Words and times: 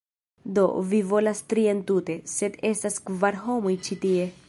"Do, 0.57 0.63
vi 0.93 1.01
volas 1.11 1.43
tri 1.53 1.67
entute, 1.75 2.17
sed 2.35 2.59
estas 2.73 3.01
kvar 3.11 3.41
homoj 3.47 3.79
ĉi 3.89 4.05
tie 4.07 4.31